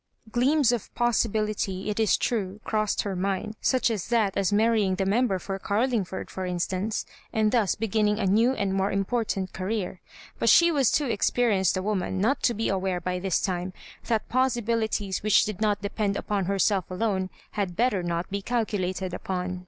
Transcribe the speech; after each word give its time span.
Gleams 0.31 0.71
of 0.71 0.91
pos 0.95 1.21
sibility, 1.23 1.87
it 1.89 1.99
is 1.99 2.17
true, 2.17 2.59
crossed 2.63 3.03
her 3.03 3.15
mind, 3.15 3.55
such 3.61 3.91
as 3.91 4.07
that 4.07 4.35
of 4.35 4.51
marrying 4.51 4.95
the 4.95 5.05
member 5.05 5.37
for 5.37 5.59
Oarlingford, 5.69 6.31
for 6.31 6.43
instance, 6.43 7.05
and 7.31 7.51
thus 7.51 7.75
beginning 7.75 8.17
a 8.17 8.25
new 8.25 8.53
and 8.53 8.73
more 8.73 8.91
important 8.91 9.53
career; 9.53 10.01
but 10.39 10.49
she 10.49 10.71
was 10.71 10.89
too 10.89 11.05
experienced 11.05 11.77
a 11.77 11.83
woman 11.83 12.19
not 12.19 12.41
to 12.41 12.55
be 12.55 12.67
aware 12.67 12.99
by 12.99 13.19
this 13.19 13.39
time, 13.39 13.73
that 14.07 14.27
pos 14.27 14.55
sibilities 14.55 15.21
which 15.21 15.43
did 15.45 15.61
not 15.61 15.83
depend 15.83 16.17
upon 16.17 16.45
herself 16.45 16.89
alone 16.89 17.29
had 17.51 17.75
better 17.75 18.01
not 18.01 18.27
be 18.31 18.41
calculated 18.41 19.13
upon. 19.13 19.59